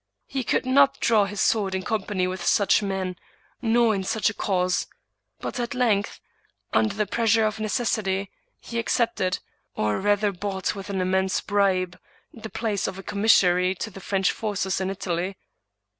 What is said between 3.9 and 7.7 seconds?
in such a cause. But at length, under the pressure of